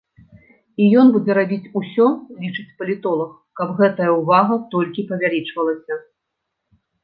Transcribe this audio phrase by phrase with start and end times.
[0.85, 2.07] І ён будзе рабіць усё,
[2.47, 3.29] лічыць палітолаг,
[3.61, 5.93] каб гэтая ўвага толькі павялічвалася.